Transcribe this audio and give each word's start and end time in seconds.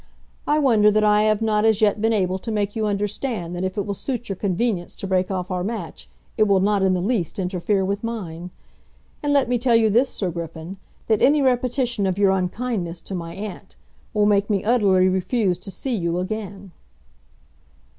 I 0.47 0.57
wonder 0.57 0.89
that 0.89 1.03
I 1.03 1.21
have 1.25 1.43
not 1.43 1.63
as 1.63 1.79
yet 1.79 2.01
been 2.01 2.11
able 2.11 2.39
to 2.39 2.51
make 2.51 2.75
you 2.75 2.87
understand 2.87 3.55
that 3.55 3.63
if 3.63 3.77
it 3.77 3.85
will 3.85 3.93
suit 3.93 4.29
your 4.29 4.35
convenience 4.35 4.95
to 4.95 5.05
break 5.05 5.29
off 5.29 5.51
our 5.51 5.63
match, 5.63 6.09
it 6.37 6.47
will 6.47 6.59
not 6.59 6.81
in 6.81 6.95
the 6.95 7.01
least 7.03 7.37
interfere 7.37 7.85
with 7.85 8.03
mine. 8.03 8.49
And 9.21 9.31
let 9.31 9.47
me 9.47 9.59
tell 9.59 9.75
you 9.75 9.91
this, 9.91 10.09
Sir 10.09 10.31
Griffin, 10.31 10.77
that 11.05 11.21
any 11.21 11.39
repetition 11.43 12.07
of 12.07 12.17
your 12.17 12.31
unkindness 12.31 12.99
to 13.01 13.13
my 13.13 13.35
aunt 13.35 13.75
will 14.11 14.25
make 14.25 14.49
me 14.49 14.63
utterly 14.63 15.07
refuse 15.07 15.59
to 15.59 15.69
see 15.69 15.95
you 15.95 16.17
again." 16.17 16.71